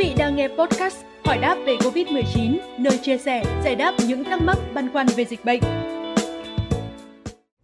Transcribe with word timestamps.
vị 0.00 0.14
đang 0.18 0.36
nghe 0.36 0.48
podcast 0.48 0.96
Hỏi 1.24 1.38
đáp 1.38 1.56
về 1.66 1.76
Covid-19, 1.76 2.58
nơi 2.78 2.98
chia 3.02 3.18
sẻ, 3.18 3.60
giải 3.64 3.76
đáp 3.76 3.94
những 4.06 4.24
thắc 4.24 4.42
mắc 4.42 4.58
băn 4.74 4.92
khoăn 4.92 5.06
về 5.16 5.24
dịch 5.24 5.44
bệnh. 5.44 5.60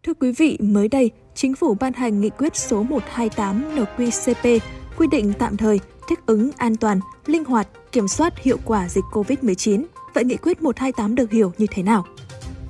Thưa 0.02 0.14
quý 0.20 0.32
vị, 0.32 0.58
mới 0.60 0.88
đây, 0.88 1.10
Chính 1.34 1.54
phủ 1.54 1.76
ban 1.80 1.92
hành 1.92 2.20
nghị 2.20 2.30
quyết 2.30 2.56
số 2.56 2.82
128 2.82 3.64
NQCP 3.76 4.58
quy 4.96 5.06
định 5.10 5.32
tạm 5.38 5.56
thời 5.56 5.80
thích 6.08 6.18
ứng 6.26 6.50
an 6.56 6.76
toàn, 6.76 7.00
linh 7.26 7.44
hoạt, 7.44 7.68
kiểm 7.92 8.08
soát 8.08 8.42
hiệu 8.42 8.56
quả 8.64 8.88
dịch 8.88 9.04
COVID-19. 9.12 9.84
Vậy 10.14 10.24
nghị 10.24 10.36
quyết 10.36 10.62
128 10.62 11.14
được 11.14 11.30
hiểu 11.30 11.52
như 11.58 11.66
thế 11.70 11.82
nào? 11.82 12.06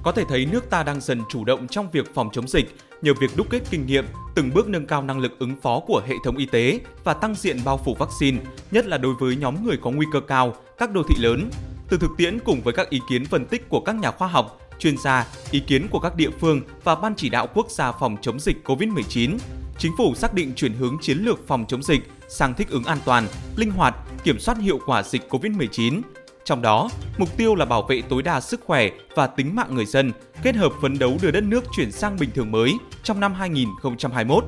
Có 0.03 0.13
thể 0.13 0.25
thấy 0.29 0.47
nước 0.53 0.71
ta 0.71 0.83
đang 0.83 1.01
dần 1.01 1.23
chủ 1.29 1.45
động 1.45 1.67
trong 1.69 1.91
việc 1.93 2.15
phòng 2.15 2.29
chống 2.33 2.49
dịch 2.49 2.77
nhờ 3.03 3.15
việc 3.21 3.31
đúc 3.37 3.47
kết 3.51 3.63
kinh 3.71 3.87
nghiệm, 3.87 4.05
từng 4.35 4.51
bước 4.55 4.69
nâng 4.69 4.87
cao 4.87 5.03
năng 5.03 5.19
lực 5.19 5.39
ứng 5.39 5.57
phó 5.63 5.81
của 5.81 6.03
hệ 6.07 6.15
thống 6.25 6.37
y 6.37 6.47
tế 6.47 6.81
và 7.05 7.15
tăng 7.15 7.35
diện 7.35 7.59
bao 7.65 7.81
phủ 7.85 7.95
vaccine, 7.99 8.39
nhất 8.71 8.87
là 8.87 8.99
đối 8.99 9.15
với 9.15 9.37
nhóm 9.37 9.65
người 9.65 9.77
có 9.83 9.91
nguy 9.91 10.07
cơ 10.13 10.21
cao, 10.21 10.55
các 10.79 10.93
đô 10.93 11.03
thị 11.03 11.15
lớn. 11.19 11.51
Từ 11.89 11.99
thực 11.99 12.11
tiễn 12.17 12.39
cùng 12.39 12.61
với 12.61 12.75
các 12.75 12.91
ý 12.91 13.01
kiến 13.09 13.25
phân 13.25 13.45
tích 13.45 13.69
của 13.69 13.81
các 13.81 13.97
nhà 13.97 14.11
khoa 14.11 14.29
học, 14.29 14.59
chuyên 14.79 14.99
gia, 14.99 15.27
ý 15.51 15.61
kiến 15.61 15.89
của 15.91 15.99
các 15.99 16.17
địa 16.17 16.31
phương 16.41 16.61
và 16.85 16.95
Ban 16.95 17.15
chỉ 17.17 17.29
đạo 17.29 17.47
quốc 17.55 17.71
gia 17.71 17.93
phòng 17.93 18.17
chống 18.23 18.41
dịch 18.41 18.57
COVID-19, 18.65 19.39
chính 19.79 19.93
phủ 19.99 20.15
xác 20.15 20.35
định 20.35 20.53
chuyển 20.57 20.73
hướng 20.73 20.99
chiến 21.01 21.19
lược 21.19 21.47
phòng 21.47 21.65
chống 21.69 21.83
dịch 21.83 22.01
sang 22.29 22.55
thích 22.55 22.69
ứng 22.71 22.85
an 22.85 22.99
toàn, 23.05 23.27
linh 23.57 23.71
hoạt, 23.71 23.97
kiểm 24.25 24.39
soát 24.39 24.59
hiệu 24.59 24.79
quả 24.87 25.03
dịch 25.03 25.23
COVID-19. 25.29 26.03
Trong 26.47 26.63
đó, 26.63 26.91
mục 27.19 27.37
tiêu 27.37 27.55
là 27.55 27.65
bảo 27.65 27.83
vệ 27.83 28.03
tối 28.09 28.23
đa 28.23 28.41
sức 28.41 28.61
khỏe 28.65 28.89
và 29.15 29.27
tính 29.27 29.57
mạng 29.57 29.75
người 29.75 29.87
dân, 29.87 30.13
kết 30.43 30.57
hợp 30.57 30.73
phấn 30.83 30.99
đấu 30.99 31.17
đưa 31.23 31.31
đất 31.31 31.45
nước 31.45 31.65
chuyển 31.77 31.93
sang 31.93 32.17
bình 32.21 32.31
thường 32.35 32.51
mới 32.51 32.73
trong 33.03 33.21
năm 33.21 33.35
2021. 33.35 34.45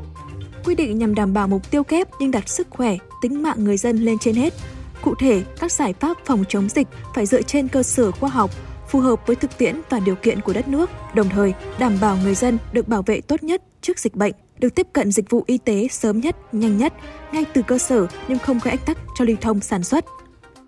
Quy 0.64 0.74
định 0.74 0.98
nhằm 0.98 1.14
đảm 1.14 1.34
bảo 1.34 1.48
mục 1.48 1.70
tiêu 1.70 1.84
kép 1.84 2.08
nhưng 2.20 2.30
đặt 2.30 2.48
sức 2.48 2.66
khỏe, 2.70 2.96
tính 3.22 3.42
mạng 3.42 3.64
người 3.64 3.76
dân 3.76 3.96
lên 3.98 4.18
trên 4.18 4.34
hết. 4.34 4.54
Cụ 5.02 5.14
thể, 5.14 5.42
các 5.60 5.72
giải 5.72 5.92
pháp 5.92 6.16
phòng 6.24 6.44
chống 6.48 6.68
dịch 6.68 6.88
phải 7.14 7.26
dựa 7.26 7.42
trên 7.42 7.68
cơ 7.68 7.82
sở 7.82 8.10
khoa 8.10 8.30
học, 8.30 8.50
phù 8.88 9.00
hợp 9.00 9.26
với 9.26 9.36
thực 9.36 9.58
tiễn 9.58 9.80
và 9.90 10.00
điều 10.00 10.14
kiện 10.14 10.40
của 10.40 10.52
đất 10.52 10.68
nước, 10.68 10.90
đồng 11.14 11.28
thời 11.28 11.54
đảm 11.78 11.98
bảo 12.00 12.16
người 12.16 12.34
dân 12.34 12.58
được 12.72 12.88
bảo 12.88 13.02
vệ 13.02 13.20
tốt 13.20 13.42
nhất 13.42 13.62
trước 13.80 13.98
dịch 13.98 14.14
bệnh, 14.14 14.34
được 14.58 14.74
tiếp 14.74 14.86
cận 14.92 15.12
dịch 15.12 15.30
vụ 15.30 15.44
y 15.46 15.58
tế 15.58 15.88
sớm 15.90 16.20
nhất, 16.20 16.54
nhanh 16.54 16.78
nhất, 16.78 16.92
ngay 17.32 17.44
từ 17.52 17.62
cơ 17.62 17.78
sở 17.78 18.06
nhưng 18.28 18.38
không 18.38 18.58
gây 18.62 18.70
ách 18.70 18.86
tắc 18.86 18.98
cho 19.18 19.24
lưu 19.24 19.36
thông 19.40 19.60
sản 19.60 19.84
xuất. 19.84 20.04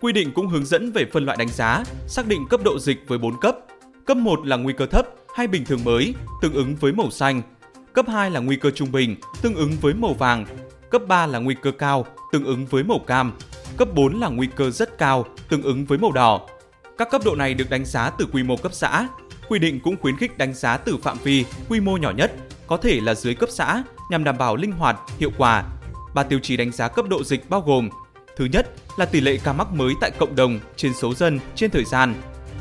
Quy 0.00 0.12
định 0.12 0.32
cũng 0.32 0.48
hướng 0.48 0.64
dẫn 0.64 0.92
về 0.92 1.04
phân 1.12 1.24
loại 1.24 1.36
đánh 1.36 1.48
giá, 1.48 1.84
xác 2.06 2.26
định 2.26 2.46
cấp 2.48 2.60
độ 2.64 2.78
dịch 2.78 2.98
với 3.06 3.18
4 3.18 3.40
cấp. 3.40 3.56
Cấp 4.06 4.16
1 4.16 4.46
là 4.46 4.56
nguy 4.56 4.72
cơ 4.72 4.86
thấp 4.86 5.06
hay 5.36 5.46
bình 5.46 5.64
thường 5.64 5.84
mới, 5.84 6.14
tương 6.42 6.52
ứng 6.52 6.76
với 6.76 6.92
màu 6.92 7.10
xanh. 7.10 7.42
Cấp 7.92 8.06
2 8.08 8.30
là 8.30 8.40
nguy 8.40 8.56
cơ 8.56 8.70
trung 8.70 8.92
bình, 8.92 9.16
tương 9.42 9.54
ứng 9.54 9.72
với 9.80 9.94
màu 9.94 10.14
vàng. 10.14 10.46
Cấp 10.90 11.02
3 11.08 11.26
là 11.26 11.38
nguy 11.38 11.54
cơ 11.62 11.70
cao, 11.70 12.06
tương 12.32 12.44
ứng 12.44 12.66
với 12.66 12.84
màu 12.84 12.98
cam. 12.98 13.32
Cấp 13.76 13.88
4 13.94 14.20
là 14.20 14.28
nguy 14.28 14.48
cơ 14.56 14.70
rất 14.70 14.98
cao, 14.98 15.26
tương 15.48 15.62
ứng 15.62 15.84
với 15.84 15.98
màu 15.98 16.12
đỏ. 16.12 16.40
Các 16.98 17.10
cấp 17.10 17.22
độ 17.24 17.34
này 17.34 17.54
được 17.54 17.70
đánh 17.70 17.84
giá 17.84 18.10
từ 18.10 18.26
quy 18.32 18.42
mô 18.42 18.56
cấp 18.56 18.72
xã. 18.74 19.08
Quy 19.48 19.58
định 19.58 19.80
cũng 19.80 19.96
khuyến 20.00 20.16
khích 20.16 20.38
đánh 20.38 20.54
giá 20.54 20.76
từ 20.76 20.96
phạm 20.96 21.18
vi, 21.22 21.44
quy 21.68 21.80
mô 21.80 21.96
nhỏ 21.96 22.10
nhất, 22.10 22.32
có 22.66 22.76
thể 22.76 23.00
là 23.00 23.14
dưới 23.14 23.34
cấp 23.34 23.48
xã 23.52 23.82
nhằm 24.10 24.24
đảm 24.24 24.38
bảo 24.38 24.56
linh 24.56 24.72
hoạt, 24.72 24.96
hiệu 25.18 25.30
quả. 25.38 25.64
Ba 26.14 26.22
tiêu 26.22 26.38
chí 26.42 26.56
đánh 26.56 26.72
giá 26.72 26.88
cấp 26.88 27.08
độ 27.08 27.24
dịch 27.24 27.50
bao 27.50 27.60
gồm 27.60 27.88
Thứ 28.36 28.44
nhất 28.44 28.70
là 28.96 29.04
tỷ 29.06 29.20
lệ 29.20 29.38
ca 29.44 29.52
mắc 29.52 29.72
mới 29.72 29.94
tại 30.00 30.10
cộng 30.18 30.36
đồng 30.36 30.60
trên 30.76 30.94
số 30.94 31.14
dân 31.14 31.38
trên 31.54 31.70
thời 31.70 31.84
gian. 31.84 32.14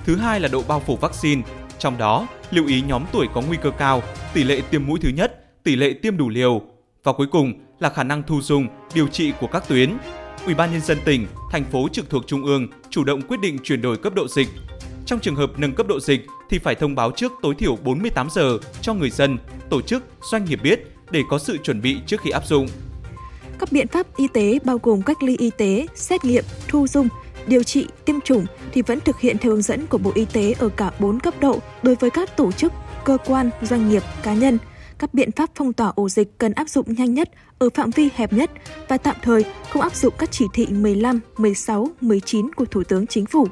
Thứ 0.06 0.16
hai 0.16 0.40
là 0.40 0.48
độ 0.48 0.64
bao 0.68 0.80
phủ 0.80 0.96
vaccine, 0.96 1.42
trong 1.80 1.98
đó 1.98 2.28
lưu 2.52 2.68
ý 2.68 2.82
nhóm 2.82 3.06
tuổi 3.12 3.28
có 3.34 3.42
nguy 3.42 3.58
cơ 3.62 3.72
cao, 3.72 4.04
tỷ 4.34 4.44
lệ 4.44 4.62
tiêm 4.72 4.88
mũi 4.88 5.00
thứ 5.02 5.10
nhất, 5.10 5.46
tỷ 5.64 5.76
lệ 5.76 5.94
tiêm 6.02 6.18
đủ 6.18 6.30
liều. 6.30 6.62
Và 7.04 7.14
cuối 7.14 7.28
cùng 7.32 7.54
là 7.80 7.90
khả 7.90 8.04
năng 8.04 8.24
thu 8.24 8.42
dung, 8.42 8.68
điều 8.94 9.08
trị 9.08 9.34
của 9.40 9.48
các 9.48 9.68
tuyến. 9.68 9.98
Ủy 10.46 10.56
ban 10.56 10.72
nhân 10.72 10.82
dân 10.82 10.98
tỉnh, 11.06 11.28
thành 11.52 11.66
phố 11.66 11.88
trực 11.92 12.10
thuộc 12.10 12.28
trung 12.28 12.46
ương 12.46 12.68
chủ 12.90 13.04
động 13.04 13.22
quyết 13.22 13.40
định 13.40 13.58
chuyển 13.64 13.82
đổi 13.82 13.98
cấp 13.98 14.14
độ 14.16 14.28
dịch. 14.28 14.48
Trong 15.06 15.20
trường 15.20 15.36
hợp 15.36 15.52
nâng 15.58 15.74
cấp 15.74 15.88
độ 15.88 16.00
dịch 16.00 16.26
thì 16.50 16.60
phải 16.60 16.76
thông 16.76 16.96
báo 16.96 17.12
trước 17.12 17.32
tối 17.42 17.56
thiểu 17.56 17.76
48 17.76 18.30
giờ 18.30 18.58
cho 18.82 18.94
người 18.94 19.10
dân, 19.10 19.38
tổ 19.70 19.82
chức, 19.82 20.04
doanh 20.32 20.46
nghiệp 20.46 20.60
biết 20.64 20.80
để 21.12 21.22
có 21.30 21.40
sự 21.40 21.58
chuẩn 21.58 21.82
bị 21.82 21.98
trước 22.06 22.22
khi 22.22 22.30
áp 22.30 22.46
dụng. 22.46 22.68
Các 23.60 23.72
biện 23.72 23.88
pháp 23.88 24.18
y 24.18 24.28
tế 24.34 24.60
bao 24.64 24.80
gồm 24.84 25.02
cách 25.02 25.24
ly 25.24 25.38
y 25.38 25.50
tế, 25.58 25.86
xét 25.96 26.26
nghiệm, 26.26 26.44
thu 26.68 26.88
dung, 26.88 27.08
điều 27.48 27.64
trị, 27.64 27.88
tiêm 28.06 28.22
chủng 28.22 28.46
thì 28.72 28.82
vẫn 28.82 29.00
thực 29.00 29.20
hiện 29.20 29.38
theo 29.38 29.52
hướng 29.52 29.62
dẫn 29.62 29.88
của 29.88 29.98
Bộ 29.98 30.12
Y 30.16 30.26
tế 30.26 30.56
ở 30.60 30.70
cả 30.70 30.92
4 31.00 31.20
cấp 31.20 31.34
độ 31.40 31.60
đối 31.84 31.96
với 31.96 32.10
các 32.10 32.38
tổ 32.38 32.52
chức, 32.52 32.74
cơ 33.06 33.18
quan, 33.26 33.50
doanh 33.62 33.90
nghiệp, 33.90 34.04
cá 34.24 34.34
nhân. 34.34 34.58
Các 35.00 35.14
biện 35.14 35.32
pháp 35.32 35.50
phong 35.56 35.74
tỏa 35.74 35.92
ổ 35.96 36.10
dịch 36.10 36.38
cần 36.38 36.54
áp 36.54 36.70
dụng 36.70 36.94
nhanh 36.94 37.14
nhất, 37.14 37.30
ở 37.60 37.70
phạm 37.74 37.90
vi 37.92 38.10
hẹp 38.16 38.34
nhất 38.34 38.52
và 38.88 38.98
tạm 38.98 39.16
thời 39.22 39.46
không 39.70 39.82
áp 39.82 39.96
dụng 39.96 40.14
các 40.18 40.32
chỉ 40.32 40.46
thị 40.54 40.68
15, 40.70 41.20
16, 41.38 41.88
19 42.02 42.54
của 42.54 42.66
Thủ 42.66 42.84
tướng 42.84 43.08
Chính 43.08 43.26
phủ. 43.26 43.48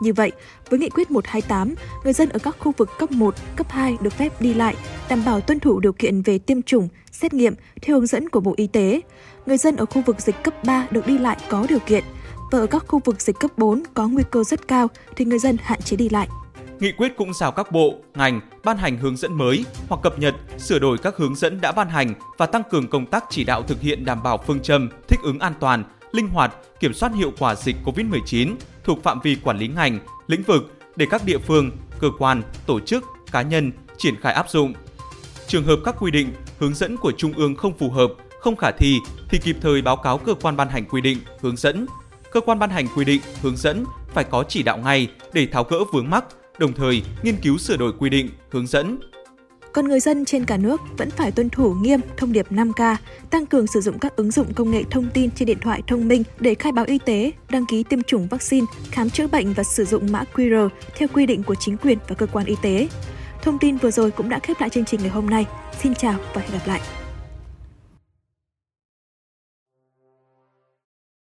Như 0.00 0.12
vậy, 0.12 0.32
với 0.70 0.78
nghị 0.78 0.90
quyết 0.90 1.10
128, 1.10 1.74
người 2.04 2.12
dân 2.12 2.28
ở 2.28 2.38
các 2.38 2.56
khu 2.58 2.72
vực 2.76 2.90
cấp 2.98 3.10
1, 3.10 3.34
cấp 3.56 3.66
2 3.70 3.96
được 4.00 4.12
phép 4.12 4.40
đi 4.40 4.54
lại, 4.54 4.76
đảm 5.08 5.24
bảo 5.24 5.40
tuân 5.40 5.60
thủ 5.60 5.80
điều 5.80 5.92
kiện 5.92 6.22
về 6.22 6.38
tiêm 6.38 6.62
chủng, 6.62 6.88
xét 7.12 7.34
nghiệm 7.34 7.54
theo 7.82 7.96
hướng 7.96 8.06
dẫn 8.06 8.28
của 8.28 8.40
Bộ 8.40 8.54
Y 8.56 8.66
tế. 8.66 9.00
Người 9.46 9.56
dân 9.56 9.76
ở 9.76 9.86
khu 9.86 10.02
vực 10.06 10.20
dịch 10.20 10.42
cấp 10.44 10.64
3 10.64 10.86
được 10.90 11.06
đi 11.06 11.18
lại 11.18 11.36
có 11.48 11.66
điều 11.68 11.78
kiện, 11.78 12.04
và 12.50 12.58
ở 12.58 12.66
các 12.66 12.84
khu 12.88 13.00
vực 13.04 13.20
dịch 13.20 13.36
cấp 13.40 13.50
4 13.56 13.82
có 13.94 14.08
nguy 14.08 14.22
cơ 14.30 14.44
rất 14.44 14.68
cao 14.68 14.88
thì 15.16 15.24
người 15.24 15.38
dân 15.38 15.56
hạn 15.62 15.82
chế 15.82 15.96
đi 15.96 16.08
lại. 16.08 16.28
Nghị 16.80 16.92
quyết 16.92 17.16
cũng 17.16 17.34
giao 17.34 17.52
các 17.52 17.72
bộ, 17.72 17.94
ngành 18.14 18.40
ban 18.64 18.76
hành 18.76 18.98
hướng 18.98 19.16
dẫn 19.16 19.32
mới 19.32 19.64
hoặc 19.88 20.00
cập 20.02 20.18
nhật, 20.18 20.34
sửa 20.58 20.78
đổi 20.78 20.98
các 20.98 21.16
hướng 21.16 21.34
dẫn 21.34 21.60
đã 21.60 21.72
ban 21.72 21.88
hành 21.88 22.14
và 22.38 22.46
tăng 22.46 22.62
cường 22.70 22.88
công 22.88 23.06
tác 23.06 23.24
chỉ 23.30 23.44
đạo 23.44 23.62
thực 23.62 23.80
hiện 23.80 24.04
đảm 24.04 24.22
bảo 24.22 24.38
phương 24.46 24.60
châm 24.60 24.88
thích 25.08 25.20
ứng 25.22 25.38
an 25.38 25.52
toàn, 25.60 25.84
linh 26.12 26.28
hoạt, 26.28 26.54
kiểm 26.80 26.94
soát 26.94 27.12
hiệu 27.14 27.32
quả 27.38 27.54
dịch 27.54 27.76
COVID-19 27.84 28.54
thuộc 28.90 29.02
phạm 29.02 29.20
vi 29.20 29.36
quản 29.42 29.58
lý 29.58 29.68
ngành, 29.68 29.98
lĩnh 30.26 30.42
vực 30.42 30.72
để 30.96 31.06
các 31.10 31.22
địa 31.24 31.38
phương, 31.38 31.70
cơ 31.98 32.10
quan, 32.18 32.42
tổ 32.66 32.80
chức, 32.80 33.04
cá 33.32 33.42
nhân 33.42 33.72
triển 33.98 34.14
khai 34.20 34.32
áp 34.32 34.50
dụng. 34.50 34.72
Trường 35.46 35.64
hợp 35.64 35.78
các 35.84 35.94
quy 36.00 36.10
định, 36.10 36.32
hướng 36.58 36.74
dẫn 36.74 36.96
của 36.96 37.12
Trung 37.12 37.32
ương 37.32 37.56
không 37.56 37.78
phù 37.78 37.90
hợp, 37.90 38.12
không 38.40 38.56
khả 38.56 38.70
thi 38.78 38.98
thì 39.28 39.38
kịp 39.38 39.56
thời 39.60 39.82
báo 39.82 39.96
cáo 39.96 40.18
cơ 40.18 40.34
quan 40.34 40.56
ban 40.56 40.68
hành 40.68 40.84
quy 40.84 41.00
định, 41.00 41.18
hướng 41.40 41.56
dẫn. 41.56 41.86
Cơ 42.32 42.40
quan 42.40 42.58
ban 42.58 42.70
hành 42.70 42.86
quy 42.96 43.04
định, 43.04 43.20
hướng 43.42 43.56
dẫn 43.56 43.84
phải 44.14 44.24
có 44.24 44.44
chỉ 44.48 44.62
đạo 44.62 44.78
ngay 44.78 45.08
để 45.32 45.46
tháo 45.46 45.64
gỡ 45.64 45.78
vướng 45.92 46.10
mắc, 46.10 46.24
đồng 46.58 46.72
thời 46.72 47.02
nghiên 47.22 47.36
cứu 47.42 47.58
sửa 47.58 47.76
đổi 47.76 47.92
quy 47.98 48.10
định, 48.10 48.28
hướng 48.50 48.66
dẫn, 48.66 48.98
còn 49.72 49.88
người 49.88 50.00
dân 50.00 50.24
trên 50.24 50.44
cả 50.44 50.56
nước 50.56 50.80
vẫn 50.98 51.10
phải 51.10 51.30
tuân 51.30 51.50
thủ 51.50 51.74
nghiêm 51.74 52.00
thông 52.16 52.32
điệp 52.32 52.52
5K, 52.52 52.96
tăng 53.30 53.46
cường 53.46 53.66
sử 53.66 53.80
dụng 53.80 53.98
các 53.98 54.16
ứng 54.16 54.30
dụng 54.30 54.54
công 54.54 54.70
nghệ 54.70 54.82
thông 54.90 55.10
tin 55.14 55.30
trên 55.30 55.46
điện 55.46 55.58
thoại 55.60 55.82
thông 55.86 56.08
minh 56.08 56.22
để 56.40 56.54
khai 56.54 56.72
báo 56.72 56.84
y 56.84 56.98
tế, 56.98 57.32
đăng 57.50 57.66
ký 57.66 57.82
tiêm 57.82 58.02
chủng 58.02 58.26
vaccine, 58.28 58.66
khám 58.90 59.10
chữa 59.10 59.26
bệnh 59.26 59.52
và 59.52 59.62
sử 59.62 59.84
dụng 59.84 60.12
mã 60.12 60.24
QR 60.34 60.68
theo 60.96 61.08
quy 61.12 61.26
định 61.26 61.42
của 61.42 61.54
chính 61.54 61.76
quyền 61.76 61.98
và 62.08 62.14
cơ 62.14 62.26
quan 62.26 62.46
y 62.46 62.54
tế. 62.62 62.88
Thông 63.42 63.58
tin 63.58 63.76
vừa 63.76 63.90
rồi 63.90 64.10
cũng 64.10 64.28
đã 64.28 64.38
khép 64.38 64.60
lại 64.60 64.70
chương 64.70 64.84
trình 64.84 65.00
ngày 65.00 65.10
hôm 65.10 65.30
nay. 65.30 65.46
Xin 65.82 65.94
chào 65.94 66.14
và 66.34 66.40
hẹn 66.40 66.50
gặp 66.52 66.66
lại! 66.66 66.99